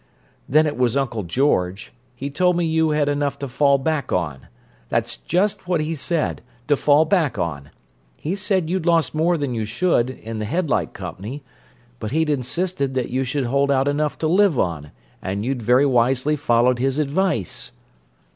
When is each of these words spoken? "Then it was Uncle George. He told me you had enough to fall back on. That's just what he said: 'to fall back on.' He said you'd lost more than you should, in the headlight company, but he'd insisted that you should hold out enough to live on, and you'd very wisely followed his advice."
"Then 0.49 0.65
it 0.65 0.77
was 0.79 0.97
Uncle 0.97 1.21
George. 1.21 1.93
He 2.15 2.31
told 2.31 2.57
me 2.57 2.65
you 2.65 2.89
had 2.89 3.07
enough 3.07 3.37
to 3.37 3.47
fall 3.47 3.77
back 3.77 4.11
on. 4.11 4.47
That's 4.89 5.15
just 5.17 5.67
what 5.67 5.79
he 5.79 5.93
said: 5.93 6.41
'to 6.67 6.75
fall 6.75 7.05
back 7.05 7.37
on.' 7.37 7.69
He 8.17 8.33
said 8.33 8.67
you'd 8.67 8.87
lost 8.87 9.13
more 9.13 9.37
than 9.37 9.53
you 9.53 9.63
should, 9.63 10.09
in 10.09 10.39
the 10.39 10.45
headlight 10.45 10.93
company, 10.95 11.43
but 11.99 12.09
he'd 12.09 12.31
insisted 12.31 12.95
that 12.95 13.09
you 13.11 13.23
should 13.23 13.45
hold 13.45 13.69
out 13.69 13.87
enough 13.87 14.17
to 14.17 14.27
live 14.27 14.57
on, 14.57 14.89
and 15.21 15.45
you'd 15.45 15.61
very 15.61 15.85
wisely 15.85 16.35
followed 16.35 16.79
his 16.79 16.97
advice." 16.97 17.71